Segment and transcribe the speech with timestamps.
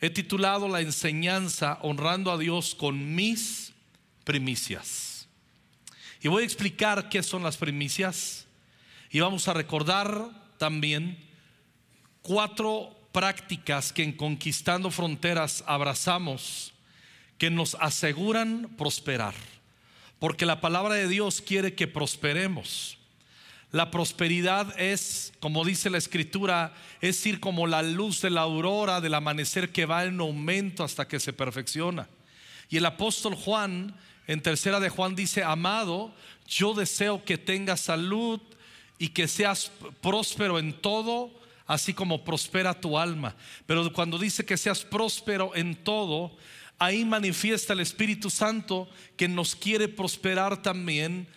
[0.00, 3.72] he titulado la enseñanza Honrando a Dios con mis
[4.24, 5.28] primicias.
[6.22, 8.46] Y voy a explicar qué son las primicias
[9.10, 11.18] y vamos a recordar también
[12.22, 16.72] cuatro prácticas que en Conquistando Fronteras abrazamos
[17.38, 19.34] que nos aseguran prosperar.
[20.18, 22.98] Porque la palabra de Dios quiere que prosperemos.
[23.72, 29.00] La prosperidad es, como dice la escritura, es ir como la luz de la aurora
[29.00, 32.08] del amanecer que va en aumento hasta que se perfecciona.
[32.68, 33.94] Y el apóstol Juan,
[34.26, 36.12] en tercera de Juan, dice, amado,
[36.48, 38.40] yo deseo que tengas salud
[38.98, 41.30] y que seas próspero en todo,
[41.66, 43.36] así como prospera tu alma.
[43.66, 46.36] Pero cuando dice que seas próspero en todo,
[46.80, 51.28] ahí manifiesta el Espíritu Santo que nos quiere prosperar también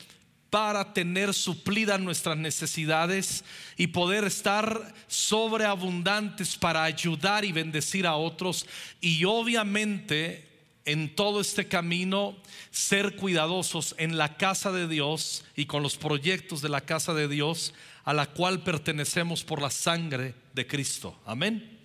[0.54, 3.44] para tener suplidas nuestras necesidades
[3.76, 8.68] y poder estar sobreabundantes para ayudar y bendecir a otros
[9.02, 10.48] y obviamente
[10.86, 12.38] en todo este camino
[12.70, 17.28] ser cuidadosos en la casa de Dios y con los proyectos de la casa de
[17.28, 21.20] Dios a la cual pertenecemos por la sangre de Cristo.
[21.26, 21.80] Amén.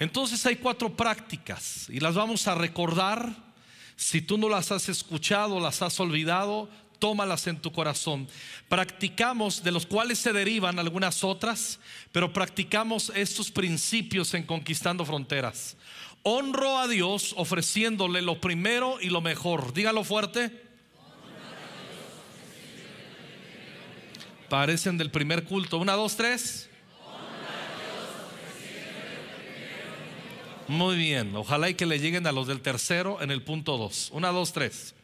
[0.00, 3.32] Entonces hay cuatro prácticas y las vamos a recordar.
[3.94, 6.68] Si tú no las has escuchado, las has olvidado,
[6.98, 8.28] tómalas en tu corazón.
[8.68, 11.80] Practicamos, de los cuales se derivan algunas otras,
[12.12, 15.76] pero practicamos estos principios en conquistando fronteras.
[16.22, 19.72] Honro a Dios ofreciéndole lo primero y lo mejor.
[19.72, 20.68] Dígalo fuerte.
[24.48, 25.78] Parecen del primer culto.
[25.78, 26.68] Una, dos, tres.
[30.68, 34.10] Muy bien, ojalá y que le lleguen a los del tercero en el punto dos.
[34.12, 34.94] Una, dos, tres.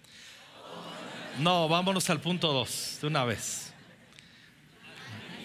[1.38, 3.72] No, vámonos al punto 2 de una vez.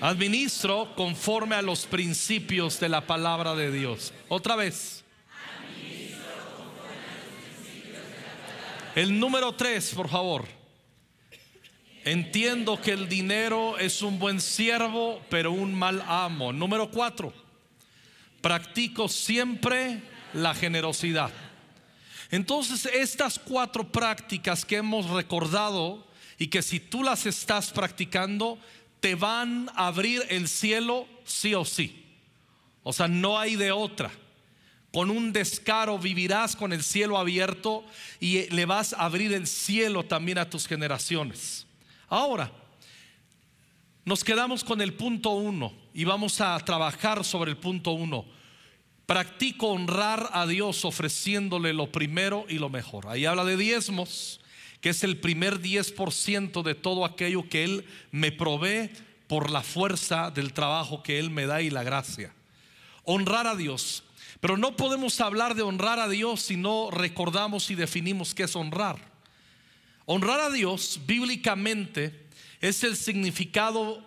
[0.01, 4.13] Administro conforme a los principios de la palabra de Dios.
[4.29, 5.03] Otra vez.
[8.95, 10.45] El número 3, por favor.
[12.05, 16.53] Entiendo que el dinero es un buen siervo, pero un mal amo.
[16.53, 17.33] Número 4.
[18.41, 20.01] Practico siempre
[20.33, 21.31] la generosidad.
[22.31, 26.05] Entonces, estas cuatro prácticas que hemos recordado
[26.37, 28.59] y que si tú las estás practicando,
[28.99, 32.05] te van a abrir el cielo sí o sí.
[32.83, 34.11] O sea, no hay de otra.
[34.91, 37.83] Con un descaro vivirás con el cielo abierto
[38.19, 41.67] y le vas a abrir el cielo también a tus generaciones.
[42.07, 42.51] Ahora,
[44.05, 48.25] nos quedamos con el punto uno y vamos a trabajar sobre el punto uno
[49.09, 53.07] Practico honrar a Dios ofreciéndole lo primero y lo mejor.
[53.07, 54.39] Ahí habla de diezmos,
[54.81, 58.91] que es el primer 10% de todo aquello que Él me provee
[59.25, 62.35] por la fuerza del trabajo que Él me da y la gracia.
[63.03, 64.03] Honrar a Dios.
[64.41, 68.55] Pero no podemos hablar de honrar a Dios si no recordamos y definimos qué es
[68.55, 68.99] honrar.
[70.05, 72.27] Honrar a Dios bíblicamente
[72.61, 74.05] es el significado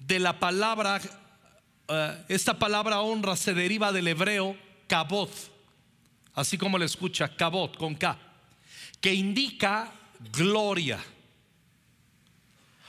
[0.00, 1.00] de la palabra
[1.88, 4.56] eh, esta palabra honra se deriva del hebreo
[4.86, 5.30] kabot,
[6.34, 8.18] así como le escucha, kabot con K,
[9.00, 9.92] que indica
[10.32, 10.98] gloria.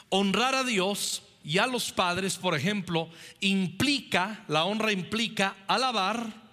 [0.09, 6.43] Honrar a Dios y a los padres, por ejemplo, implica, la honra implica alabar,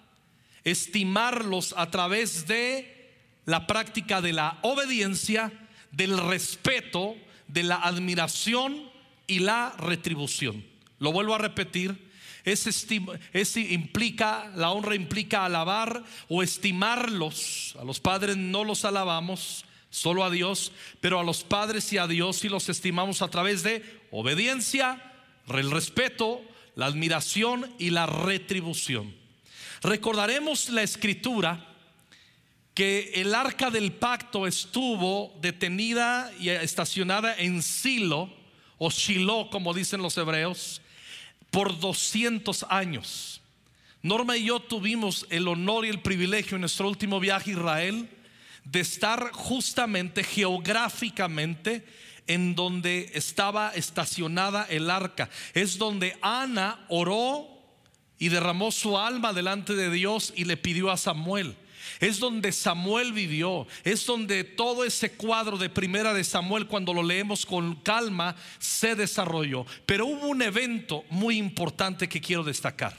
[0.63, 3.15] estimarlos a través de
[3.45, 5.51] la práctica de la obediencia,
[5.91, 7.15] del respeto,
[7.47, 8.89] de la admiración
[9.27, 10.65] y la retribución.
[10.99, 12.11] Lo vuelvo a repetir,
[12.43, 17.75] ese, implica, la honra implica alabar o estimarlos.
[17.79, 22.07] A los padres no los alabamos, solo a Dios, pero a los padres y a
[22.07, 25.01] Dios sí los estimamos a través de obediencia,
[25.47, 26.41] el respeto,
[26.75, 29.15] la admiración y la retribución.
[29.81, 31.69] Recordaremos la escritura
[32.73, 38.33] que el arca del pacto estuvo detenida y estacionada en Silo
[38.79, 40.81] o Shiloh, como dicen los hebreos,
[41.53, 43.39] por 200 años.
[44.01, 48.09] Norma y yo tuvimos el honor y el privilegio en nuestro último viaje a Israel
[48.65, 51.85] de estar justamente geográficamente
[52.25, 55.29] en donde estaba estacionada el arca.
[55.53, 57.47] Es donde Ana oró
[58.17, 61.55] y derramó su alma delante de Dios y le pidió a Samuel.
[61.99, 67.03] Es donde Samuel vivió, es donde todo ese cuadro de primera de Samuel, cuando lo
[67.03, 69.65] leemos con calma, se desarrolló.
[69.85, 72.95] Pero hubo un evento muy importante que quiero destacar.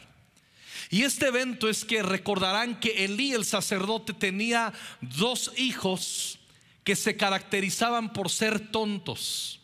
[0.91, 6.39] Y este evento es que recordarán que Elí, el sacerdote, tenía dos hijos
[6.85, 9.61] que se caracterizaban por ser tontos.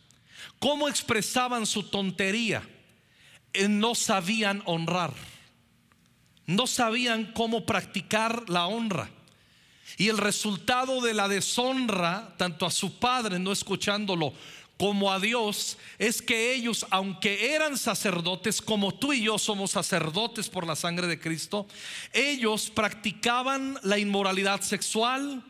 [0.59, 2.63] ¿Cómo expresaban su tontería?
[3.53, 5.13] Eh, no sabían honrar
[6.51, 9.09] no sabían cómo practicar la honra.
[9.97, 14.33] Y el resultado de la deshonra, tanto a su padre no escuchándolo,
[14.77, 20.49] como a Dios, es que ellos, aunque eran sacerdotes, como tú y yo somos sacerdotes
[20.49, 21.67] por la sangre de Cristo,
[22.13, 25.45] ellos practicaban la inmoralidad sexual.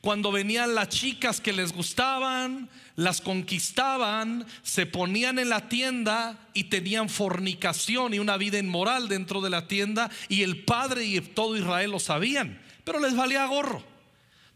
[0.00, 6.64] Cuando venían las chicas que les gustaban, las conquistaban, se ponían en la tienda y
[6.64, 11.56] tenían fornicación y una vida inmoral dentro de la tienda y el padre y todo
[11.56, 13.82] Israel lo sabían, pero les valía gorro.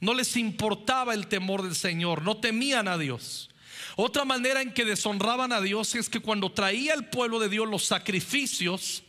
[0.01, 3.51] No les importaba el temor del Señor, no temían a Dios.
[3.97, 7.69] Otra manera en que deshonraban a Dios es que cuando traía el pueblo de Dios
[7.69, 9.03] los sacrificios,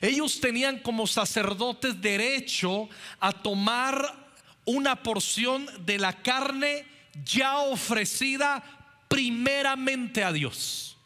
[0.00, 2.88] ellos tenían como sacerdotes derecho
[3.20, 4.25] a tomar
[4.66, 6.86] una porción de la carne
[7.24, 8.62] ya ofrecida
[9.08, 10.98] primeramente a Dios.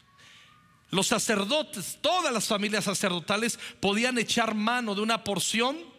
[0.89, 5.90] Los sacerdotes, todas las familias sacerdotales podían echar mano de una porción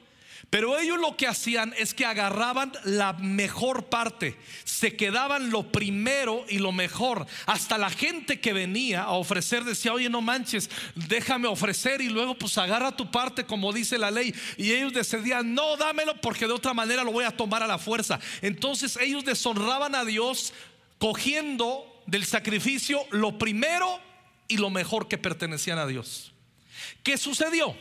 [0.53, 6.45] pero ellos lo que hacían es que agarraban la mejor parte, se quedaban lo primero
[6.47, 7.27] y lo mejor.
[7.47, 12.35] Hasta la gente que venía a ofrecer decía, oye, no manches, déjame ofrecer y luego
[12.37, 14.35] pues agarra tu parte como dice la ley.
[14.59, 17.79] Y ellos decidían, no, dámelo porque de otra manera lo voy a tomar a la
[17.79, 18.21] fuerza.
[18.43, 20.53] Entonces ellos deshonraban a Dios
[20.99, 23.99] cogiendo del sacrificio lo primero
[24.49, 26.35] y lo mejor que pertenecían a Dios.
[27.03, 27.75] ¿Qué sucedió?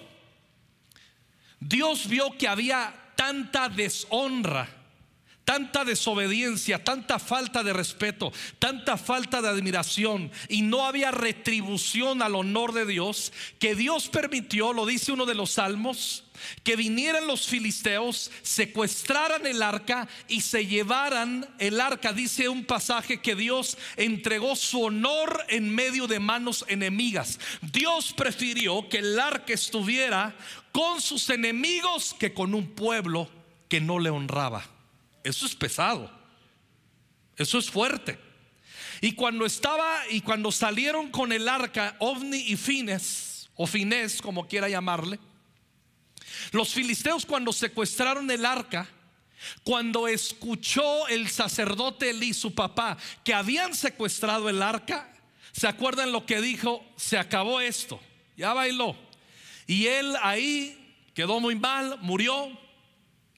[1.61, 4.67] Dios vio que había tanta deshonra,
[5.51, 12.35] tanta desobediencia, tanta falta de respeto, tanta falta de admiración y no había retribución al
[12.35, 16.23] honor de Dios, que Dios permitió, lo dice uno de los salmos,
[16.63, 22.13] que vinieran los filisteos, secuestraran el arca y se llevaran el arca.
[22.13, 27.41] Dice un pasaje que Dios entregó su honor en medio de manos enemigas.
[27.61, 30.33] Dios prefirió que el arca estuviera
[30.71, 33.27] con sus enemigos que con un pueblo
[33.67, 34.65] que no le honraba.
[35.23, 36.11] Eso es pesado.
[37.37, 38.19] Eso es fuerte.
[39.01, 44.47] Y cuando estaba y cuando salieron con el arca Ovni y Fines, o Fines como
[44.47, 45.19] quiera llamarle,
[46.51, 48.87] los filisteos cuando secuestraron el arca,
[49.63, 55.11] cuando escuchó el sacerdote Elí, su papá, que habían secuestrado el arca,
[55.51, 56.85] ¿se acuerdan lo que dijo?
[56.95, 57.99] Se acabó esto,
[58.37, 58.95] ya bailó.
[59.65, 62.49] Y él ahí quedó muy mal, murió,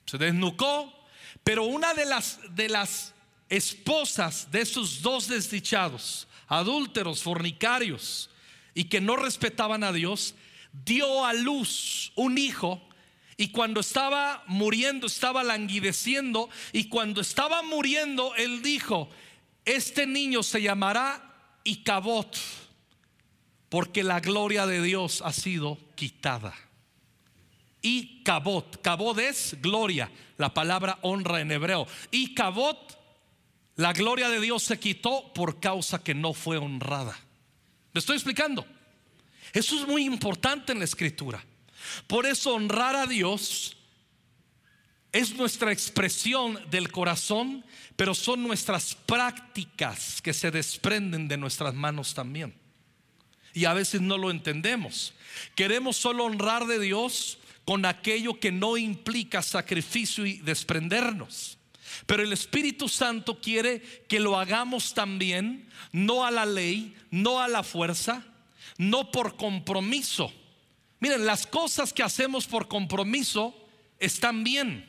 [0.05, 0.93] se desnucó,
[1.43, 3.13] pero una de las, de las
[3.49, 8.29] esposas de esos dos desdichados, adúlteros, fornicarios,
[8.73, 10.35] y que no respetaban a Dios,
[10.85, 12.81] dio a luz un hijo
[13.37, 16.49] y cuando estaba muriendo, estaba languideciendo.
[16.71, 19.09] Y cuando estaba muriendo, él dijo,
[19.65, 22.37] este niño se llamará Icabot,
[23.69, 26.53] porque la gloria de Dios ha sido quitada.
[27.83, 31.85] Icabot, Cabot es gloria, la palabra honra en hebreo.
[32.11, 32.97] Icabot,
[33.75, 37.19] la gloria de Dios se quitó por causa que no fue honrada.
[37.93, 38.65] ¿Me estoy explicando?
[39.51, 41.43] Eso es muy importante en la escritura.
[42.07, 43.75] Por eso honrar a Dios
[45.11, 47.65] es nuestra expresión del corazón,
[47.95, 52.55] pero son nuestras prácticas que se desprenden de nuestras manos también.
[53.53, 55.13] Y a veces no lo entendemos.
[55.53, 61.57] Queremos solo honrar de Dios con aquello que no implica sacrificio y desprendernos.
[62.05, 67.47] Pero el Espíritu Santo quiere que lo hagamos también, no a la ley, no a
[67.47, 68.25] la fuerza,
[68.77, 70.33] no por compromiso
[71.03, 73.53] Miren, las cosas que hacemos por compromiso
[73.99, 74.85] están bien,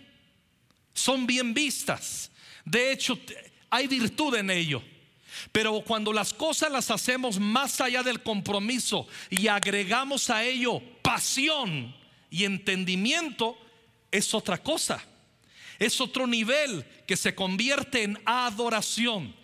[0.93, 2.31] son bien vistas.
[2.65, 3.19] De hecho,
[3.69, 4.81] hay virtud en ello.
[5.51, 11.93] Pero cuando las cosas las hacemos más allá del compromiso y agregamos a ello pasión
[12.35, 13.57] y entendimiento,
[14.11, 15.01] es otra cosa.
[15.79, 19.37] Es otro nivel que se convierte en adoración.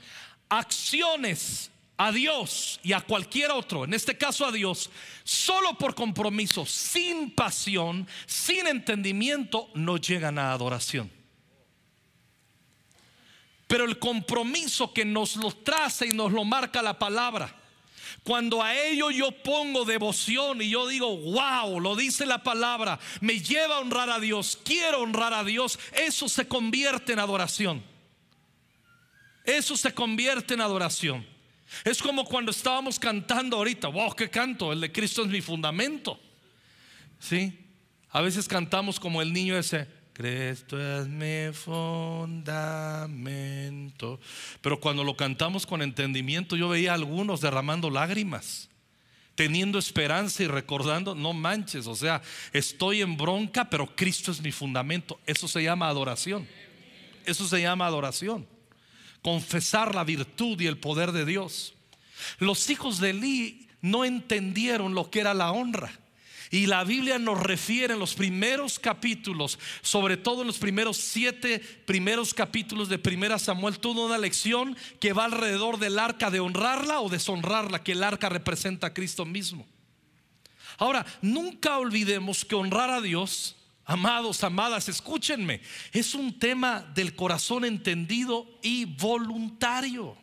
[0.48, 4.90] Acciones a Dios y a cualquier otro, en este caso a Dios,
[5.22, 11.08] solo por compromiso, sin pasión, sin entendimiento, no llegan a adoración.
[13.68, 17.54] Pero el compromiso que nos lo traza y nos lo marca la palabra,
[18.22, 23.40] cuando a ello yo pongo devoción y yo digo, wow, lo dice la palabra, me
[23.40, 27.82] lleva a honrar a Dios, quiero honrar a Dios, eso se convierte en adoración.
[29.44, 31.26] Eso se convierte en adoración.
[31.84, 36.20] Es como cuando estábamos cantando ahorita, wow, qué canto, el de Cristo es mi fundamento.
[37.18, 37.58] ¿Sí?
[38.10, 39.86] A veces cantamos como el niño ese,
[40.20, 42.60] Cristo es mi fundamento.
[44.60, 48.68] Pero cuando lo cantamos con entendimiento, yo veía a algunos derramando lágrimas.
[49.34, 52.20] teniendo esperanza y recordando, no manches, o sea,
[52.52, 55.18] estoy en bronca, pero Cristo es mi fundamento.
[55.24, 56.46] Eso se llama adoración.
[57.24, 58.46] Eso se llama adoración.
[59.22, 61.72] Confesar la virtud y el poder de Dios.
[62.38, 65.98] Los hijos de Eli no entendieron lo que era la honra.
[66.50, 71.60] Y la Biblia nos refiere en los primeros capítulos, sobre todo en los primeros siete
[71.86, 77.00] primeros capítulos de Primera Samuel, toda una lección que va alrededor del arca de honrarla
[77.00, 79.64] o deshonrarla, que el arca representa a Cristo mismo.
[80.76, 83.54] Ahora, nunca olvidemos que honrar a Dios,
[83.84, 85.60] amados, amadas, escúchenme,
[85.92, 90.16] es un tema del corazón entendido y voluntario.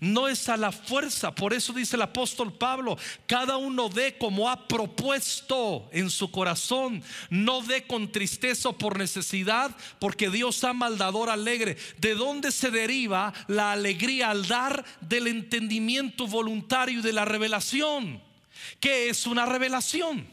[0.00, 1.34] No es a la fuerza.
[1.34, 7.02] Por eso dice el apóstol Pablo, cada uno dé como ha propuesto en su corazón.
[7.30, 11.76] No dé con tristeza o por necesidad, porque Dios ama al alegre.
[11.98, 18.22] ¿De dónde se deriva la alegría al dar del entendimiento voluntario y de la revelación?
[18.80, 20.26] ¿Qué es una revelación?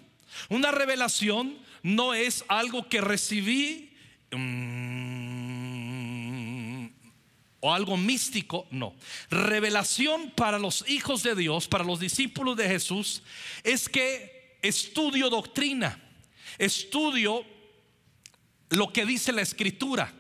[0.50, 3.94] Una revelación no es algo que recibí.
[4.32, 5.91] Mm,
[7.62, 8.94] o algo místico, no.
[9.30, 13.24] Revelación para los hijos de Dios, para los discípulos de Jesús,
[13.64, 16.02] es que estudio doctrina,
[16.58, 17.46] estudio
[18.70, 20.14] lo que dice la escritura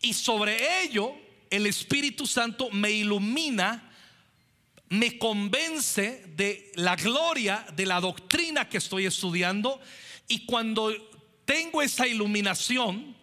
[0.00, 1.14] y sobre ello
[1.50, 3.90] el Espíritu Santo me ilumina,
[4.88, 9.80] me convence de la gloria de la doctrina que estoy estudiando
[10.26, 10.92] y cuando
[11.44, 13.14] tengo esa iluminación,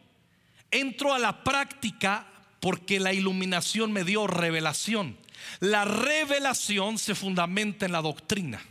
[0.71, 2.27] entro a la práctica
[2.59, 5.17] porque la iluminación me dio revelación.
[5.59, 8.61] La revelación se fundamenta en la doctrina.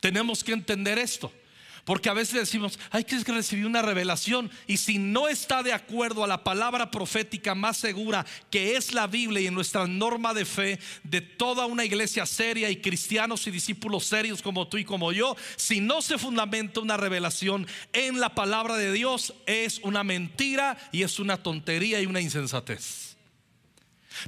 [0.00, 1.32] Tenemos que entender esto.
[1.84, 6.22] Porque a veces decimos, hay que recibir una revelación y si no está de acuerdo
[6.22, 10.44] a la palabra profética más segura que es la Biblia y en nuestra norma de
[10.44, 15.10] fe de toda una iglesia seria y cristianos y discípulos serios como tú y como
[15.12, 20.78] yo, si no se fundamenta una revelación en la palabra de Dios es una mentira
[20.92, 23.11] y es una tontería y una insensatez.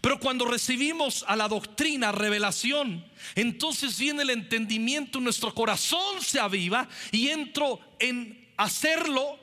[0.00, 6.88] Pero cuando recibimos a la doctrina, revelación, entonces viene el entendimiento, nuestro corazón se aviva
[7.12, 9.38] y entro en hacerlo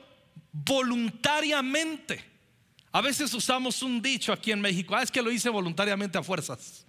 [0.52, 2.24] voluntariamente.
[2.92, 6.22] A veces usamos un dicho aquí en México, ah, es que lo hice voluntariamente a
[6.22, 6.84] fuerzas.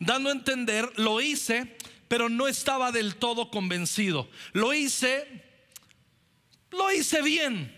[0.00, 1.76] Dando a entender, lo hice,
[2.08, 4.28] pero no estaba del todo convencido.
[4.52, 5.44] Lo hice,
[6.70, 7.74] lo hice bien,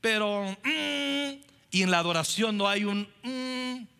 [0.00, 0.56] pero...
[0.64, 1.42] Mm,
[1.74, 3.08] y en la adoración no hay un...
[3.22, 3.91] Mm.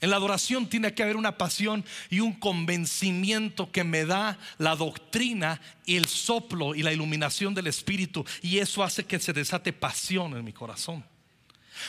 [0.00, 4.76] En la adoración tiene que haber una pasión y un convencimiento que me da la
[4.76, 8.24] doctrina y el soplo y la iluminación del Espíritu.
[8.42, 11.04] Y eso hace que se desate pasión en mi corazón.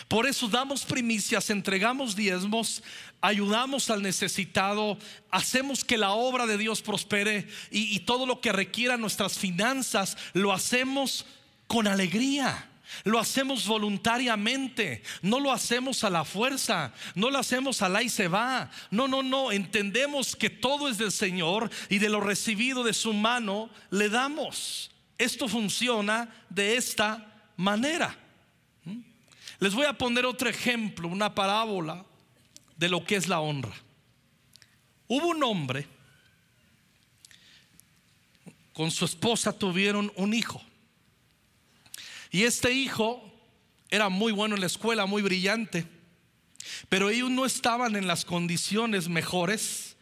[0.08, 2.84] Por eso damos primicias, entregamos diezmos,
[3.22, 4.98] ayudamos al necesitado,
[5.32, 10.18] hacemos que la obra de Dios prospere y, y todo lo que requiera nuestras finanzas
[10.34, 11.26] lo hacemos
[11.68, 12.70] con alegría.
[13.04, 18.10] Lo hacemos voluntariamente, no lo hacemos a la fuerza, no lo hacemos a la y
[18.10, 18.70] se va.
[18.92, 23.14] No, no, no, entendemos que todo es del Señor y de lo recibido de su
[23.14, 24.92] mano le damos.
[25.18, 27.26] Esto funciona de esta
[27.56, 28.18] manera.
[28.84, 29.00] ¿Mm?
[29.60, 32.06] Les voy a poner otro ejemplo, una parábola
[32.78, 33.74] de lo que es la honra.
[35.08, 35.88] Hubo un hombre,
[38.74, 40.62] con su esposa tuvieron un hijo.
[42.32, 43.24] Y este hijo
[43.90, 45.88] era muy bueno en la escuela, muy brillante,
[46.90, 49.98] pero ellos no estaban en las condiciones mejores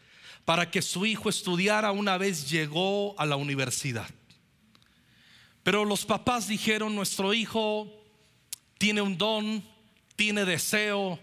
[0.45, 4.09] para que su hijo estudiara una vez llegó a la universidad.
[5.63, 7.91] Pero los papás dijeron, nuestro hijo
[8.77, 9.63] tiene un don,
[10.15, 11.19] tiene deseo,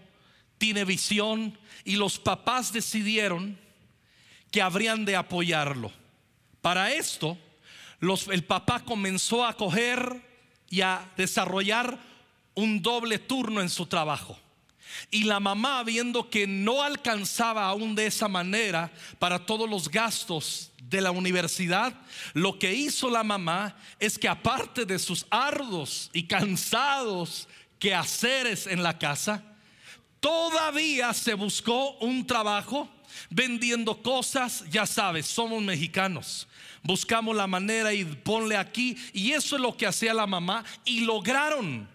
[0.58, 3.58] tiene visión, y los papás decidieron
[4.50, 5.92] que habrían de apoyarlo.
[6.60, 7.38] Para esto,
[8.00, 10.31] el papá comenzó a coger
[10.72, 11.98] y a desarrollar
[12.54, 14.38] un doble turno en su trabajo.
[15.10, 20.70] Y la mamá, viendo que no alcanzaba aún de esa manera para todos los gastos
[20.78, 21.92] de la universidad,
[22.32, 27.48] lo que hizo la mamá es que aparte de sus ardos y cansados
[27.78, 29.42] quehaceres en la casa,
[30.20, 32.88] todavía se buscó un trabajo
[33.28, 36.48] vendiendo cosas, ya sabes, somos mexicanos
[36.82, 38.96] buscamos la manera y ponle aquí.
[39.12, 40.64] Y eso es lo que hacía la mamá.
[40.84, 41.88] Y lograron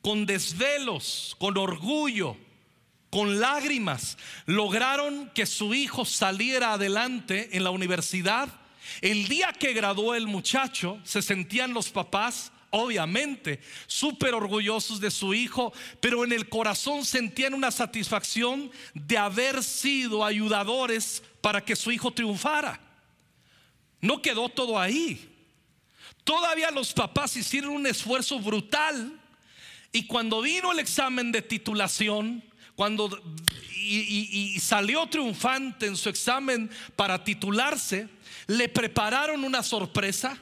[0.00, 2.36] con desvelos, con orgullo,
[3.10, 8.48] con lágrimas, lograron que su hijo saliera adelante en la universidad.
[9.00, 15.32] El día que graduó el muchacho, se sentían los papás obviamente, súper orgullosos de su
[15.32, 21.92] hijo, pero en el corazón sentían una satisfacción de haber sido ayudadores para que su
[21.92, 22.80] hijo triunfara.
[24.04, 25.30] No quedó todo ahí.
[26.24, 29.18] Todavía los papás hicieron un esfuerzo brutal
[29.92, 32.44] y cuando vino el examen de titulación,
[32.74, 33.08] cuando
[33.74, 38.10] y, salió triunfante en su examen para titularse,
[38.46, 40.36] le prepararon una sorpresa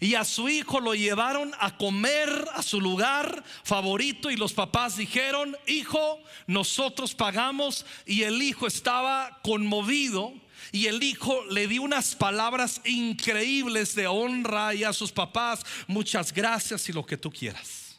[0.00, 4.96] y a su hijo lo llevaron a comer a su lugar favorito y los papás
[4.96, 10.32] dijeron, hijo, nosotros pagamos y el hijo estaba conmovido
[10.76, 16.34] y el hijo le dio unas palabras increíbles de honra y a sus papás, muchas
[16.34, 17.98] gracias y lo que tú quieras.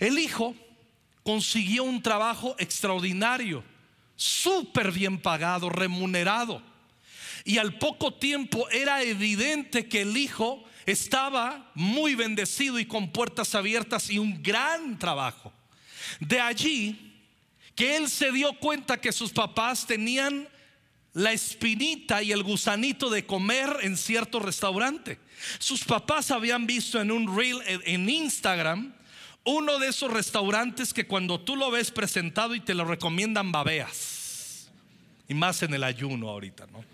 [0.00, 0.56] El hijo
[1.22, 3.62] consiguió un trabajo extraordinario,
[4.16, 6.62] súper bien pagado, remunerado.
[7.44, 13.54] Y al poco tiempo era evidente que el hijo estaba muy bendecido y con puertas
[13.54, 15.52] abiertas y un gran trabajo.
[16.18, 17.14] De allí
[17.74, 20.48] que él se dio cuenta que sus papás tenían
[21.18, 25.18] la espinita y el gusanito de comer en cierto restaurante.
[25.58, 28.94] Sus papás habían visto en un reel en Instagram
[29.42, 34.70] uno de esos restaurantes que cuando tú lo ves presentado y te lo recomiendan babeas.
[35.26, 36.84] Y más en el ayuno ahorita, ¿no?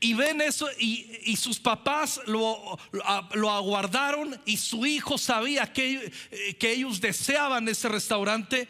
[0.00, 2.78] Y ven eso y, sus papás lo,
[3.34, 6.12] lo, aguardaron y su hijo sabía que,
[6.58, 8.68] que ellos deseaban ese restaurante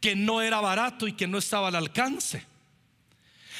[0.00, 2.49] que no era barato y que no estaba al alcance.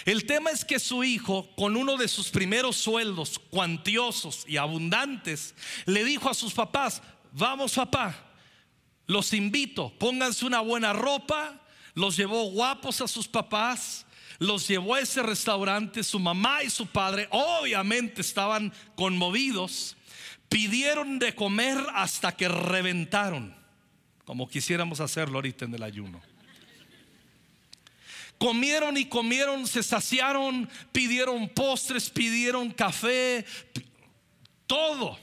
[0.05, 5.55] El tema es que su hijo, con uno de sus primeros sueldos cuantiosos y abundantes,
[5.87, 7.03] le dijo a sus papás,
[7.33, 8.17] vamos papá,
[9.07, 11.61] los invito, pónganse una buena ropa,
[11.95, 14.07] los llevó guapos a sus papás,
[14.39, 19.97] los llevó a ese restaurante, su mamá y su padre obviamente estaban conmovidos,
[20.49, 23.55] pidieron de comer hasta que reventaron,
[24.25, 26.30] como quisiéramos hacerlo ahorita en el ayuno.
[28.41, 33.45] Comieron y comieron, se saciaron, pidieron postres, pidieron café,
[34.67, 35.19] todo.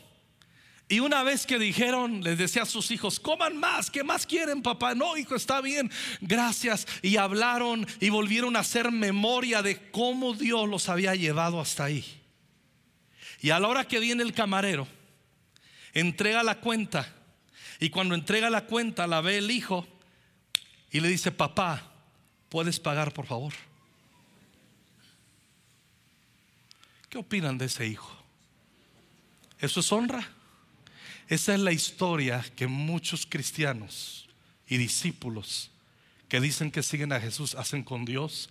[0.87, 4.61] Y una vez que dijeron, les decía a sus hijos, coman más, ¿qué más quieren,
[4.61, 4.93] papá?
[4.93, 5.89] No, hijo, está bien,
[6.21, 6.85] gracias.
[7.01, 12.05] Y hablaron y volvieron a hacer memoria de cómo Dios los había llevado hasta ahí.
[13.41, 14.87] Y a la hora que viene el camarero,
[15.91, 17.11] entrega la cuenta.
[17.79, 19.87] Y cuando entrega la cuenta, la ve el hijo
[20.91, 21.96] y le dice, papá,
[22.49, 23.53] ¿puedes pagar, por favor?
[27.09, 28.11] ¿Qué opinan de ese hijo?
[29.59, 30.27] ¿Eso es honra?
[31.27, 34.29] Esa es la historia que muchos cristianos
[34.67, 35.71] y discípulos
[36.29, 38.49] que dicen que siguen a Jesús hacen con Dios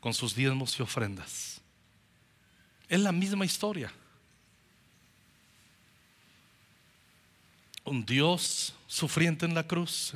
[0.00, 1.60] con sus diezmos y ofrendas.
[2.88, 3.92] Es la misma historia.
[7.84, 10.14] Un Dios sufriente en la cruz.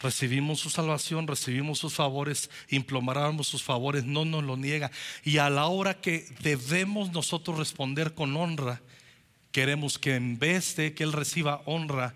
[0.00, 4.90] Recibimos su salvación, recibimos sus favores, imploramos sus favores, no nos lo niega.
[5.24, 8.82] Y a la hora que debemos nosotros responder con honra,
[9.54, 12.12] Queremos que en vez de que Él reciba honra,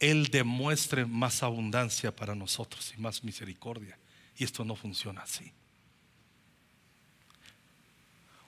[0.00, 3.96] Él demuestre más abundancia para nosotros y más misericordia.
[4.36, 5.52] Y esto no funciona así.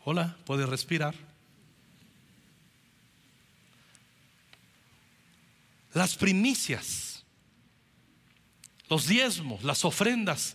[0.04, 1.14] Hola, ¿puede respirar?
[5.94, 7.11] Las primicias,
[8.92, 10.54] los diezmos, las ofrendas,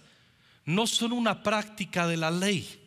[0.63, 2.80] no son una práctica de la ley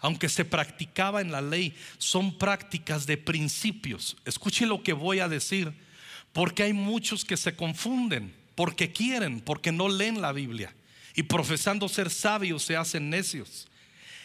[0.00, 4.18] aunque se practicaba en la ley, son prácticas de principios.
[4.26, 5.72] Escuche lo que voy a decir,
[6.34, 10.74] porque hay muchos que se confunden, porque quieren, porque no leen la Biblia
[11.14, 13.66] y profesando ser sabios se hacen necios.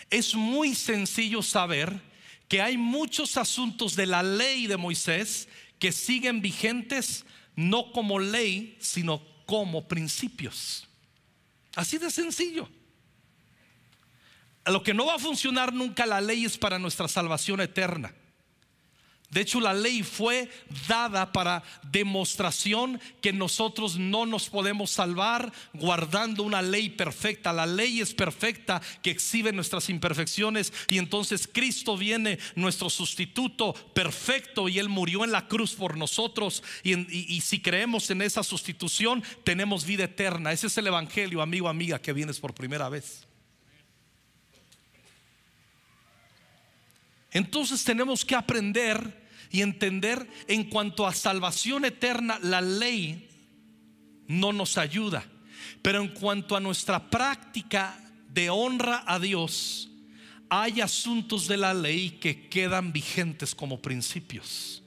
[0.10, 2.02] Es muy sencillo saber
[2.50, 5.48] que hay muchos asuntos de la ley de Moisés
[5.80, 7.26] que siguen vigentes
[7.56, 10.88] no como ley, sino como principios.
[11.76, 12.70] Así de sencillo.
[14.68, 18.14] Lo que no va a funcionar nunca la ley es para nuestra salvación eterna.
[19.32, 20.50] De hecho, la ley fue
[20.88, 27.54] dada para demostración que nosotros no nos podemos salvar guardando una ley perfecta.
[27.54, 34.68] La ley es perfecta que exhibe nuestras imperfecciones y entonces Cristo viene, nuestro sustituto perfecto,
[34.68, 36.64] y Él murió en la cruz por nosotros.
[36.84, 40.52] Y, si creemos en esa sustitución, tenemos vida eterna.
[40.52, 43.29] Ese es el Evangelio, amigo, amiga, que vienes por primera vez.
[47.32, 53.30] Entonces tenemos que aprender y entender en cuanto a salvación eterna, la ley
[54.28, 55.24] no nos ayuda.
[55.82, 59.90] Pero en cuanto a nuestra práctica de honra a Dios,
[60.50, 64.84] hay asuntos de la ley que quedan vigentes como principios.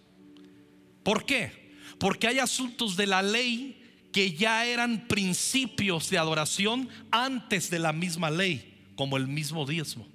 [1.03, 1.73] ¿Por qué?
[1.99, 3.79] Porque hay asuntos de la ley
[4.13, 10.12] que ya eran principios de adoración antes de la misma ley, como el mismo diezmo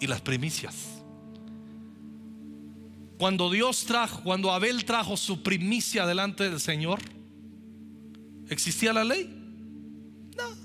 [0.00, 0.74] y las primicias.
[3.18, 7.00] Cuando Dios trajo, cuando Abel trajo su primicia delante del Señor,
[8.48, 9.28] ¿existía la ley?
[10.36, 10.56] No.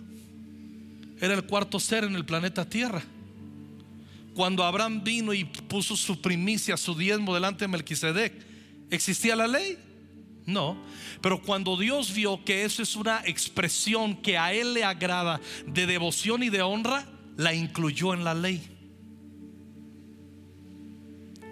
[1.20, 3.04] Era el cuarto ser en el planeta Tierra.
[4.34, 8.34] Cuando Abraham vino y puso su primicia, su diezmo delante de Melquisedec,
[8.90, 9.78] ¿existía la ley?
[10.46, 10.78] No,
[11.22, 15.88] pero cuando Dios vio que eso es una expresión que a Él le agrada de
[15.88, 18.75] devoción y de honra, la incluyó en la ley.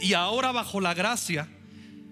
[0.04, 1.48] Y ahora bajo la gracia,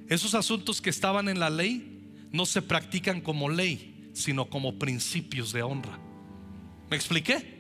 [0.08, 5.52] esos asuntos que estaban en la ley no se practican como ley, sino como principios
[5.52, 6.00] de honra.
[6.90, 7.60] ¿Me expliqué?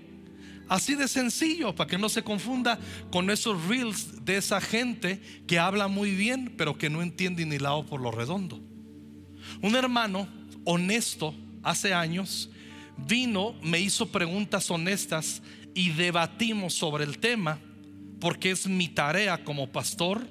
[0.69, 2.79] Así de sencillo, para que no se confunda
[3.11, 7.59] con esos reels de esa gente que habla muy bien, pero que no entiende ni
[7.59, 8.57] lado por lo redondo.
[9.61, 10.29] Un hermano
[10.63, 12.49] honesto hace años
[12.95, 15.41] vino, me hizo preguntas honestas
[15.73, 17.59] y debatimos sobre el tema,
[18.21, 20.25] porque es mi tarea como pastor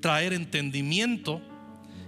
[0.00, 1.40] traer entendimiento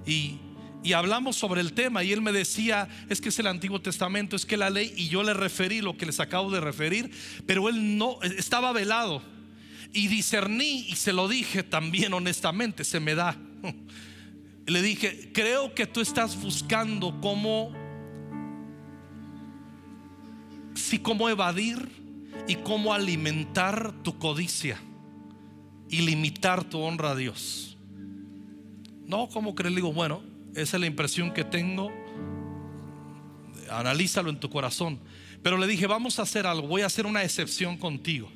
[0.07, 0.39] y,
[0.83, 4.35] y hablamos sobre el tema y él me decía, es que es el Antiguo Testamento,
[4.35, 7.11] es que la ley y yo le referí lo que les acabo de referir,
[7.47, 9.23] pero él no estaba velado
[9.93, 13.37] y discerní y se lo dije también honestamente, se me da.
[14.67, 17.73] Le dije, creo que tú estás buscando cómo,
[20.75, 22.06] sí, cómo evadir
[22.49, 24.79] y cómo alimentar tu codicia
[25.89, 27.77] y limitar tu honra a Dios.
[29.07, 29.73] No, ¿cómo crees?
[29.73, 30.23] Le digo, bueno,
[30.55, 31.93] esa es la impresión que tengo.
[33.71, 34.99] Analízalo en tu corazón.
[35.43, 38.31] Pero le dije, vamos a hacer algo, voy a hacer una excepción contigo.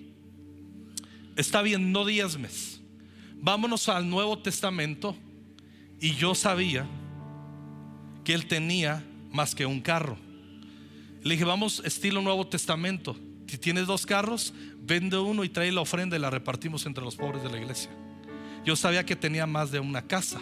[1.36, 2.80] Está bien, no diezmes.
[3.34, 5.16] Vámonos al Nuevo Testamento
[6.00, 6.86] y yo sabía
[8.22, 10.18] que él tenía más que un carro.
[11.22, 13.16] Le dije, vamos estilo Nuevo Testamento.
[13.50, 17.16] Si tienes dos carros, vende uno y trae la ofrenda y la repartimos entre los
[17.16, 17.90] pobres de la iglesia.
[18.64, 20.40] Yo sabía que tenía más de una casa.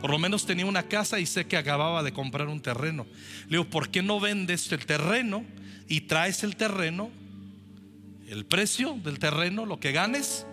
[0.00, 3.04] Por lo menos tenía una casa y sé que acababa de comprar un terreno.
[3.48, 5.44] Le digo, ¿por qué no vendes el terreno
[5.88, 7.10] y traes el terreno,
[8.28, 10.46] el precio del terreno, lo que ganes,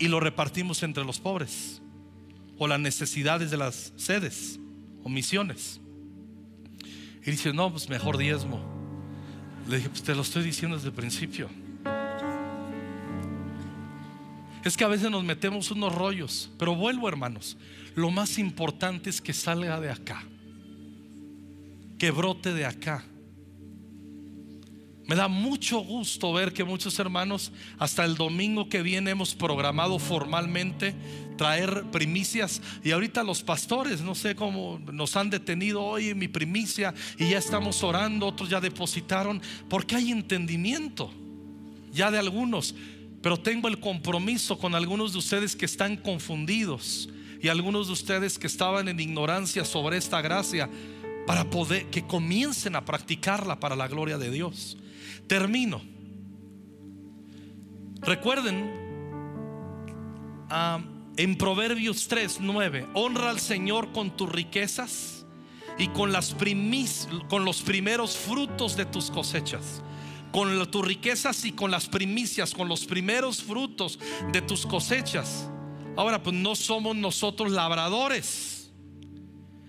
[0.00, 1.82] y lo repartimos entre los pobres?
[2.58, 4.60] o las necesidades de las sedes
[5.02, 5.80] o misiones.
[7.24, 8.81] Y dice, no, pues mejor diezmo.
[9.68, 11.48] Le dije, pues te lo estoy diciendo desde el principio.
[14.64, 17.56] Es que a veces nos metemos unos rollos, pero vuelvo hermanos,
[17.94, 20.24] lo más importante es que salga de acá,
[21.98, 23.04] que brote de acá.
[25.06, 29.98] Me da mucho gusto ver que muchos hermanos hasta el domingo que viene hemos programado
[29.98, 30.94] formalmente
[31.36, 36.94] traer primicias y ahorita los pastores, no sé cómo nos han detenido hoy mi primicia
[37.18, 41.10] y ya estamos orando, otros ya depositaron, porque hay entendimiento
[41.92, 42.74] ya de algunos,
[43.22, 47.08] pero tengo el compromiso con algunos de ustedes que están confundidos
[47.40, 50.70] y algunos de ustedes que estaban en ignorancia sobre esta gracia
[51.26, 54.76] para poder que comiencen a practicarla para la gloria de Dios.
[55.26, 55.82] Termino.
[58.02, 58.70] Recuerden,
[60.50, 60.80] ah,
[61.16, 65.24] en Proverbios 3, 9, honra al Señor con tus riquezas
[65.78, 69.82] y con, las primis, con los primeros frutos de tus cosechas.
[70.32, 73.98] Con tus riquezas y con las primicias, con los primeros frutos
[74.32, 75.48] de tus cosechas.
[75.96, 78.72] Ahora, pues no somos nosotros labradores,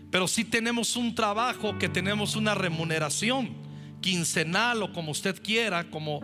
[0.09, 3.62] pero sí tenemos un trabajo que tenemos una remuneración
[4.03, 6.21] quincenal o como usted quiera, como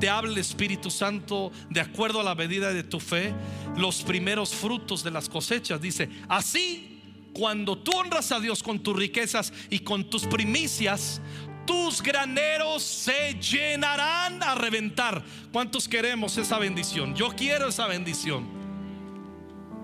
[0.00, 3.34] te hable el Espíritu Santo de acuerdo a la medida de tu fe,
[3.76, 5.82] los primeros frutos de las cosechas.
[5.82, 6.94] Dice, así
[7.34, 11.20] cuando tú honras a Dios con tus riquezas y con tus primicias,
[11.66, 15.22] tus graneros se llenarán a reventar.
[15.52, 17.14] ¿Cuántos queremos esa bendición?
[17.14, 18.57] Yo quiero esa bendición.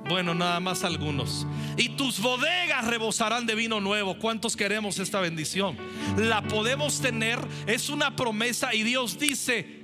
[0.09, 1.47] Bueno, nada más algunos.
[1.77, 4.19] Y tus bodegas rebosarán de vino nuevo.
[4.19, 5.77] ¿Cuántos queremos esta bendición?
[6.17, 7.38] La podemos tener.
[7.67, 9.83] Es una promesa y Dios dice,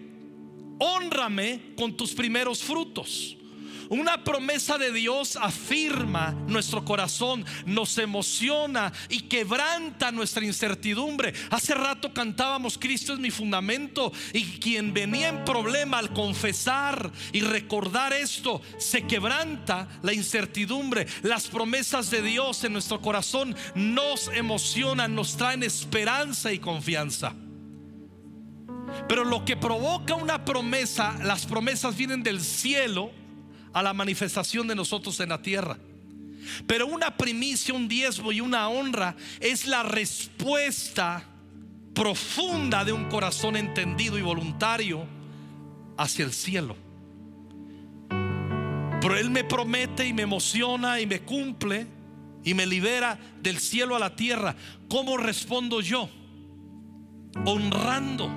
[0.78, 3.36] honrame con tus primeros frutos.
[3.90, 11.34] Una promesa de Dios afirma nuestro corazón, nos emociona y quebranta nuestra incertidumbre.
[11.50, 17.40] Hace rato cantábamos, Cristo es mi fundamento y quien venía en problema al confesar y
[17.40, 21.08] recordar esto, se quebranta la incertidumbre.
[21.22, 27.34] Las promesas de Dios en nuestro corazón nos emocionan, nos traen esperanza y confianza.
[29.08, 33.18] Pero lo que provoca una promesa, las promesas vienen del cielo
[33.72, 35.78] a la manifestación de nosotros en la tierra.
[36.66, 41.24] Pero una primicia, un diezmo y una honra es la respuesta
[41.94, 45.04] profunda de un corazón entendido y voluntario
[45.96, 46.76] hacia el cielo.
[49.00, 51.86] Pero Él me promete y me emociona y me cumple
[52.44, 54.56] y me libera del cielo a la tierra.
[54.88, 56.08] ¿Cómo respondo yo?
[57.44, 58.30] Honrando.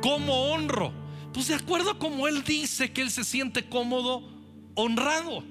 [0.00, 0.92] ¿Cómo honro?
[1.32, 4.31] Pues de acuerdo a como Él dice que Él se siente cómodo,
[4.74, 5.44] honrado.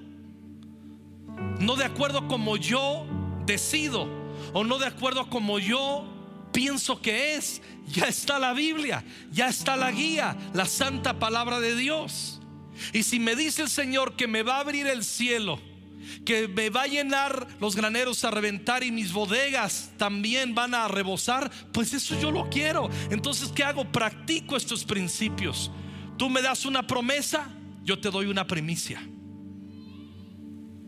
[1.58, 3.06] No de acuerdo como yo
[3.46, 4.08] decido
[4.52, 6.06] o no de acuerdo como yo
[6.52, 7.62] pienso que es.
[7.88, 12.40] Ya está la Biblia, ya está la guía, la santa palabra de Dios.
[12.92, 15.58] Y si me dice el Señor que me va a abrir el cielo,
[16.24, 20.88] que me va a llenar los graneros a reventar y mis bodegas también van a
[20.88, 22.88] rebosar, pues eso yo lo quiero.
[23.10, 23.84] Entonces, ¿qué hago?
[23.84, 25.70] Practico estos principios.
[26.16, 27.48] Tú me das una promesa,
[27.84, 29.02] yo te doy una primicia.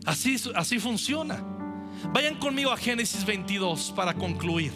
[0.05, 1.43] Así, así funciona.
[2.13, 4.71] Vayan conmigo a Génesis 22 para concluir.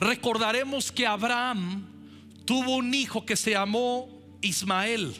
[0.00, 1.86] Recordaremos que Abraham
[2.44, 4.08] tuvo un hijo que se llamó
[4.40, 5.14] Ismael.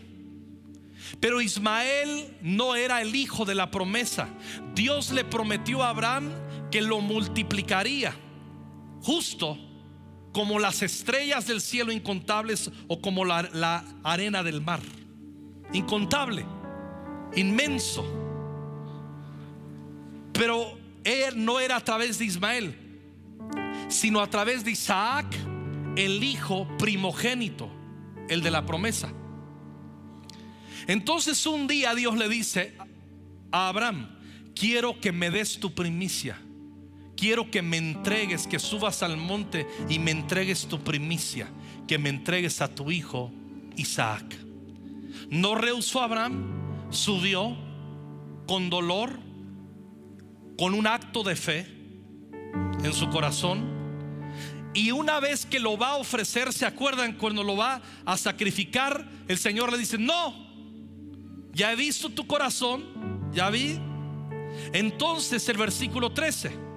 [1.21, 4.29] Pero Ismael no era el hijo de la promesa.
[4.75, 6.31] Dios le prometió a Abraham
[6.71, 8.15] que lo multiplicaría,
[9.01, 9.59] justo
[10.33, 14.81] como las estrellas del cielo incontables o como la, la arena del mar.
[15.73, 16.45] Incontable,
[17.35, 18.05] inmenso.
[20.33, 22.77] Pero él no era a través de Ismael,
[23.89, 25.27] sino a través de Isaac,
[25.97, 27.69] el hijo primogénito,
[28.29, 29.13] el de la promesa.
[30.87, 32.75] Entonces un día Dios le dice
[33.51, 34.09] a Abraham,
[34.55, 36.39] quiero que me des tu primicia.
[37.17, 41.49] Quiero que me entregues, que subas al monte y me entregues tu primicia,
[41.87, 43.31] que me entregues a tu hijo
[43.77, 44.44] Isaac.
[45.31, 47.57] No rehusó Abraham, subió
[48.47, 49.19] con dolor,
[50.59, 51.67] con un acto de fe
[52.83, 53.73] en su corazón.
[54.75, 59.09] Y una vez que lo va a ofrecer, ¿se acuerdan cuando lo va a sacrificar?
[59.29, 60.35] El Señor le dice, no,
[61.53, 63.79] ya he visto tu corazón, ya vi.
[64.73, 66.74] Entonces el versículo 13.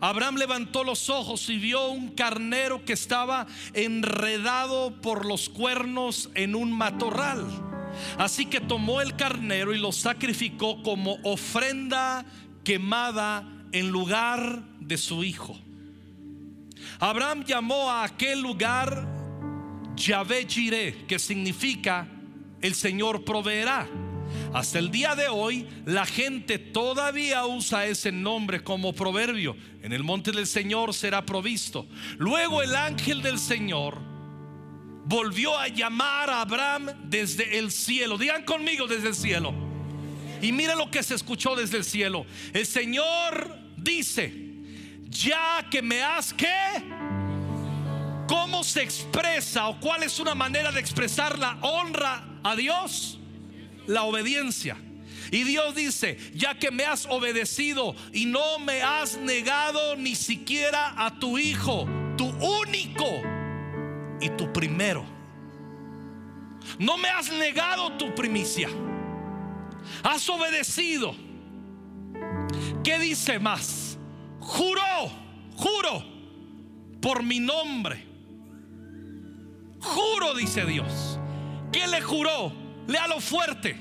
[0.00, 6.54] Abraham levantó los ojos y vio un carnero que estaba enredado por los cuernos en
[6.54, 7.46] un matorral.
[8.18, 12.26] Así que tomó el carnero y lo sacrificó como ofrenda
[12.64, 15.58] quemada en lugar de su hijo.
[16.98, 19.06] Abraham llamó a aquel lugar
[19.96, 22.08] Yahvé Jireh, que significa
[22.60, 23.88] el Señor proveerá.
[24.52, 29.56] Hasta el día de hoy la gente todavía usa ese nombre como proverbio.
[29.82, 31.86] En el monte del Señor será provisto.
[32.18, 33.98] Luego el ángel del Señor
[35.06, 38.16] volvió a llamar a Abraham desde el cielo.
[38.18, 39.54] Digan conmigo desde el cielo.
[40.40, 42.26] Y mira lo que se escuchó desde el cielo.
[42.52, 44.32] El Señor dice,
[45.08, 46.48] ya que me has que
[48.26, 53.18] ¿Cómo se expresa o cuál es una manera de expresar la honra a Dios?
[53.86, 54.76] La obediencia.
[55.30, 60.94] Y Dios dice, ya que me has obedecido y no me has negado ni siquiera
[60.96, 63.22] a tu hijo, tu único
[64.20, 65.04] y tu primero.
[66.78, 68.68] No me has negado tu primicia.
[70.02, 71.14] Has obedecido.
[72.82, 73.98] ¿Qué dice más?
[74.40, 75.10] Juró,
[75.56, 76.04] juro
[77.00, 78.14] por mi nombre
[79.84, 81.18] Juro, dice Dios.
[81.70, 82.52] ¿Qué le juró?
[82.86, 83.76] Lo fuerte.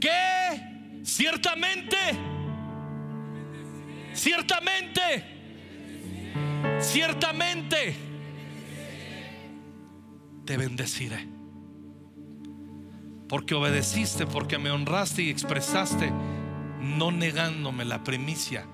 [0.00, 1.96] Que ciertamente,
[4.14, 5.00] ciertamente,
[6.80, 7.96] ciertamente,
[10.44, 11.26] te bendeciré.
[13.28, 16.12] Porque obedeciste, porque me honraste y expresaste,
[16.80, 18.66] no negándome la primicia,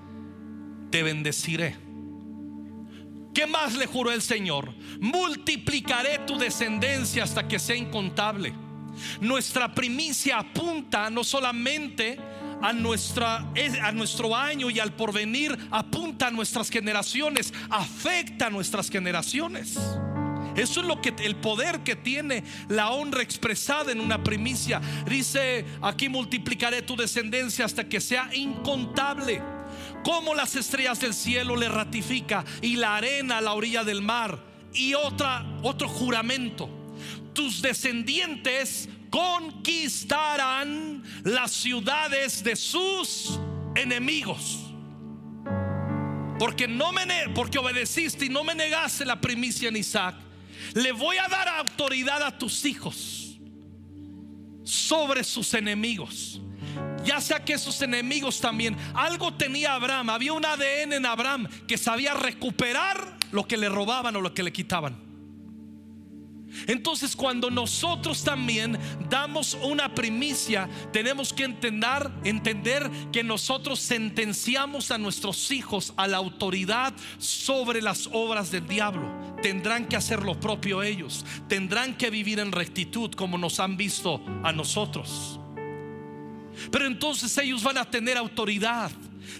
[0.91, 1.75] te bendeciré.
[3.33, 4.73] ¿Qué más le juró el Señor?
[4.99, 8.53] Multiplicaré tu descendencia hasta que sea incontable.
[9.21, 12.19] Nuestra primicia apunta no solamente
[12.61, 18.89] a, nuestra, a nuestro año y al porvenir, apunta a nuestras generaciones, afecta a nuestras
[18.89, 19.79] generaciones.
[20.55, 24.79] Eso es lo que el poder que tiene la honra expresada en una primicia.
[25.07, 29.41] Dice, aquí multiplicaré tu descendencia hasta que sea incontable
[30.03, 34.43] como las estrellas del cielo le ratifica y la arena a la orilla del mar.
[34.73, 36.69] Y otra, otro juramento.
[37.33, 43.39] Tus descendientes conquistarán las ciudades de sus
[43.75, 44.59] enemigos.
[46.39, 50.15] Porque no me porque obedeciste y no me negaste la primicia en Isaac,
[50.73, 53.37] le voy a dar autoridad a tus hijos
[54.63, 56.41] sobre sus enemigos
[57.03, 61.77] ya sea que esos enemigos también, algo tenía Abraham, había un ADN en Abraham que
[61.77, 65.13] sabía recuperar lo que le robaban o lo que le quitaban.
[66.67, 68.77] Entonces cuando nosotros también
[69.09, 76.17] damos una primicia, tenemos que entender, entender que nosotros sentenciamos a nuestros hijos a la
[76.17, 79.35] autoridad sobre las obras del diablo.
[79.41, 84.23] Tendrán que hacer lo propio ellos, tendrán que vivir en rectitud como nos han visto
[84.43, 85.39] a nosotros.
[86.71, 88.91] Pero entonces ellos van a tener autoridad,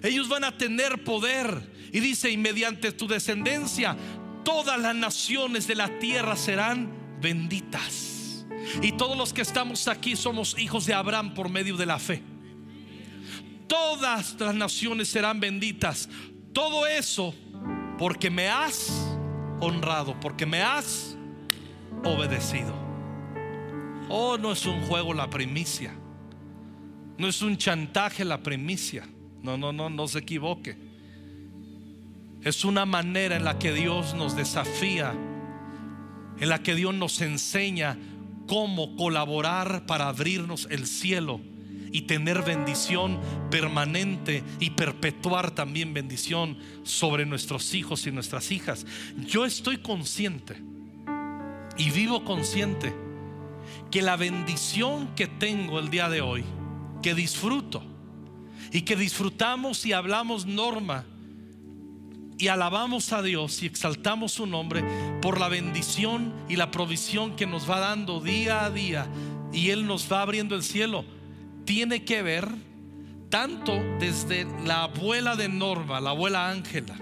[0.02, 1.72] ellos van a tener poder.
[1.92, 3.96] Y dice, y mediante tu descendencia,
[4.44, 8.46] todas las naciones de la tierra serán benditas.
[8.82, 12.24] Y todos los que estamos aquí somos hijos de Abraham por medio de la fe.
[13.68, 16.10] Todas las naciones serán benditas.
[16.52, 17.34] Todo eso
[17.98, 18.92] porque me has
[19.60, 21.16] honrado, porque me has
[22.04, 22.74] obedecido.
[24.10, 25.94] Oh, no es un juego la primicia.
[27.18, 29.08] No es un chantaje la primicia.
[29.42, 30.78] No, no, no, no se equivoque.
[32.42, 35.14] Es una manera en la que Dios nos desafía
[36.40, 37.98] en la que Dios nos enseña
[38.48, 41.40] cómo colaborar para abrirnos el cielo
[41.92, 43.20] y tener bendición
[43.52, 48.86] permanente y perpetuar también bendición sobre nuestros hijos y nuestras hijas.
[49.28, 50.58] Yo estoy consciente
[51.78, 52.94] y vivo consciente
[53.92, 56.44] que la bendición que tengo el día de hoy,
[57.04, 57.84] que disfruto.
[58.72, 61.06] Y que disfrutamos y hablamos norma.
[62.40, 64.84] Y alabamos a Dios y exaltamos su nombre
[65.22, 69.08] por la bendición y la provisión que nos va dando día a día.
[69.54, 71.06] Y Él nos va abriendo el cielo,
[71.64, 72.50] tiene que ver
[73.30, 76.98] tanto desde la abuela de Norma, la abuela Ángela,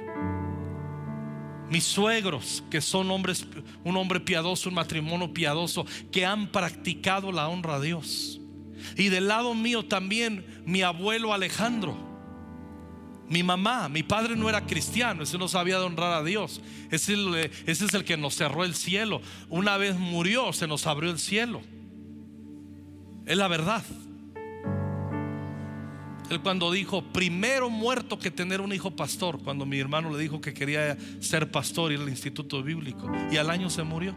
[1.70, 3.48] mis suegros, que son hombres,
[3.86, 8.40] un hombre piadoso, un matrimonio piadoso, que han practicado la honra a Dios.
[8.96, 12.12] Y del lado mío también mi abuelo Alejandro
[13.32, 16.60] mi mamá, mi padre no era cristiano, ese no sabía de honrar a Dios.
[16.91, 17.15] Ese,
[17.65, 19.22] ese, es el que nos cerró el cielo.
[19.48, 21.62] Una vez murió, se nos abrió el cielo.
[23.26, 23.84] Es la verdad.
[26.30, 30.41] Él cuando dijo, primero muerto que tener un hijo pastor, cuando mi hermano le dijo
[30.41, 34.13] que quería ser pastor y ir al instituto bíblico, y al año se murió.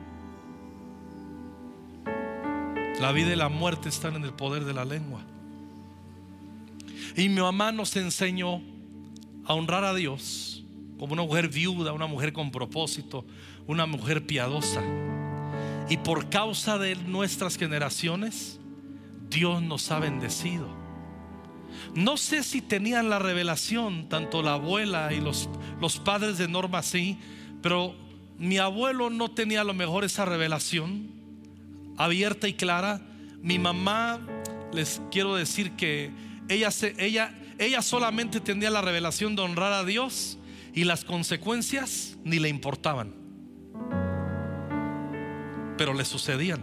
[3.05, 5.21] La vida y la muerte están en el poder de la lengua.
[7.15, 8.63] Y mi mamá nos enseñó
[9.45, 10.65] a honrar a Dios
[10.99, 13.27] como una mujer viuda, una mujer con propósito,
[13.67, 14.83] una mujer piadosa.
[15.91, 18.59] Y por causa de nuestras generaciones,
[19.29, 20.67] Dios nos ha bendecido.
[21.95, 26.83] No sé si tenían la revelación, tanto la abuela y los, los padres de Norma
[26.83, 27.19] sí,
[27.61, 27.95] pero
[28.39, 31.23] mi abuelo no tenía a lo mejor esa revelación
[31.97, 33.01] abierta y clara.
[33.43, 34.21] Mi mamá,
[34.73, 36.11] les quiero decir que
[36.49, 40.39] ella, ella ella solamente tenía la revelación de honrar a Dios
[40.75, 43.15] y las consecuencias ni le importaban.
[45.79, 46.61] Pero le sucedían.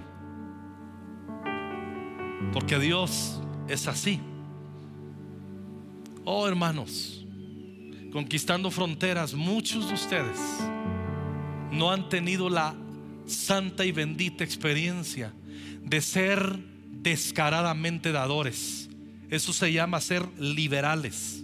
[2.51, 4.19] Porque Dios es así.
[6.25, 7.25] Oh hermanos,
[8.11, 10.37] conquistando fronteras, muchos de ustedes
[11.71, 12.75] no han tenido la
[13.25, 15.33] santa y bendita experiencia
[15.83, 16.59] de ser
[16.91, 18.81] descaradamente dadores
[19.31, 21.41] eso se llama ser liberales.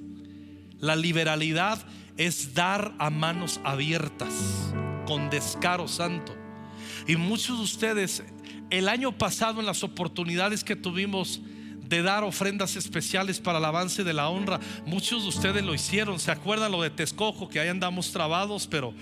[0.80, 1.80] La liberalidad
[2.18, 4.74] es dar a manos abiertas,
[5.08, 6.36] con descaro santo.
[7.08, 8.24] Y muchos de ustedes,
[8.70, 11.42] el año pasado en las oportunidades que tuvimos
[11.88, 16.19] de dar ofrendas especiales para el avance de la honra, muchos de ustedes lo hicieron.
[16.19, 17.50] ¿Se acuerdan lo de Texcoco?
[17.50, 18.93] Que ahí andamos trabados, pero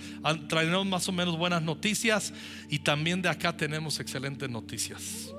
[0.48, 2.32] traemos más o menos buenas noticias.
[2.68, 5.32] Y también de acá tenemos excelentes noticias.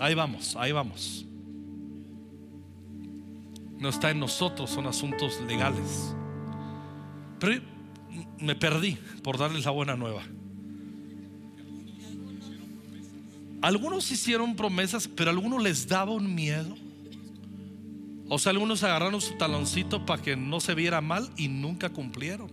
[0.00, 1.26] Ahí vamos, ahí vamos
[3.84, 6.14] no está en nosotros, son asuntos legales.
[7.38, 7.62] Pero
[8.38, 10.22] me perdí por darles la buena nueva.
[13.60, 16.76] Algunos hicieron promesas, pero algunos les daba un miedo.
[18.28, 22.50] O sea, algunos agarraron su taloncito para que no se viera mal y nunca cumplieron.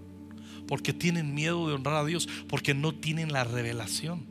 [0.68, 4.26] Porque tienen miedo de honrar a Dios, porque no tienen la revelación.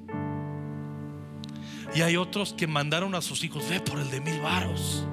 [1.95, 5.05] Y hay otros que mandaron a sus hijos, ve por el de mil varos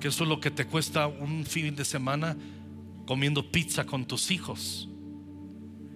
[0.00, 2.36] que eso es lo que te cuesta un fin de semana
[3.06, 4.88] comiendo pizza con tus hijos.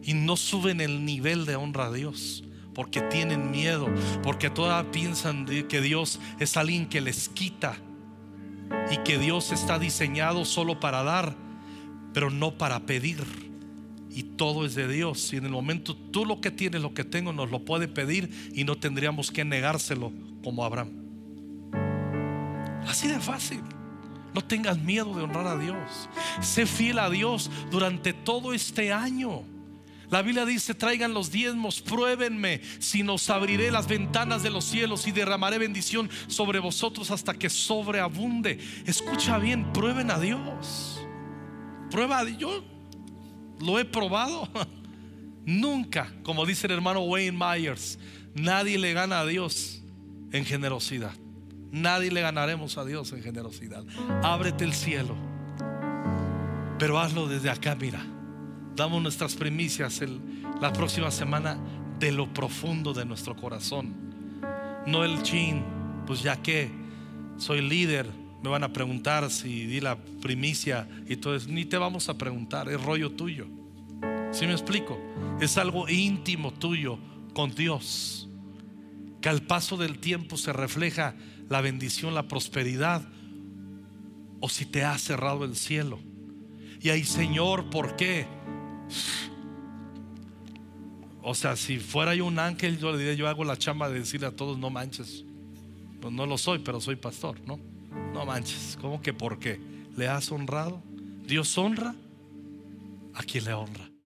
[0.03, 3.89] Y no suben el nivel de honra a Dios porque tienen miedo,
[4.23, 7.77] porque todavía piensan que Dios es alguien que les quita
[8.91, 11.37] y que Dios está diseñado solo para dar,
[12.13, 13.25] pero no para pedir.
[14.13, 15.33] Y todo es de Dios.
[15.33, 18.51] Y en el momento tú lo que tienes, lo que tengo, nos lo puede pedir
[18.55, 20.13] y no tendríamos que negárselo
[20.43, 20.91] como Abraham.
[22.87, 23.61] Así de fácil.
[24.35, 26.09] No tengas miedo de honrar a Dios.
[26.41, 29.43] Sé fiel a Dios durante todo este año.
[30.11, 35.07] La Biblia dice, traigan los diezmos, pruébenme, si nos abriré las ventanas de los cielos
[35.07, 38.59] y derramaré bendición sobre vosotros hasta que sobreabunde.
[38.87, 41.01] Escucha bien, prueben a Dios.
[41.91, 42.63] Prueba Dios.
[43.61, 44.49] Lo he probado.
[45.47, 47.99] Nunca, como dice el hermano Wayne Myers,
[48.35, 49.83] nadie le gana a Dios
[50.33, 51.13] en generosidad.
[51.71, 53.85] Nadie le ganaremos a Dios en generosidad.
[54.25, 55.15] Ábrete el cielo.
[56.79, 58.05] Pero hazlo desde acá, mira.
[58.81, 60.01] Damos nuestras primicias
[60.59, 61.59] la próxima semana
[61.99, 63.95] de lo profundo de nuestro corazón.
[64.87, 65.63] No el chin,
[66.07, 66.71] pues ya que
[67.37, 68.11] soy líder,
[68.43, 71.51] me van a preguntar si di la primicia y eso.
[71.51, 73.49] Ni te vamos a preguntar, es rollo tuyo.
[74.33, 74.99] ¿Sí me explico?
[75.43, 76.99] Es algo íntimo tuyo
[77.35, 78.31] con Dios.
[79.21, 81.17] Que al paso del tiempo se refleja
[81.51, 83.07] la bendición, la prosperidad,
[84.41, 85.99] o si te ha cerrado el cielo.
[86.81, 88.40] Y ahí, Señor, ¿por qué?
[91.23, 93.99] O sea, si fuera yo un ángel, yo le diría, yo hago la chamba de
[94.01, 95.25] decirle a todos, no manches.
[96.01, 97.59] Pues no lo soy, pero soy pastor, ¿no?
[98.15, 98.79] No manches.
[98.81, 99.61] ¿Cómo que por qué?
[99.97, 100.83] ¿Le has honrado?
[101.27, 101.95] Dios honra
[103.15, 103.90] a quien le honra.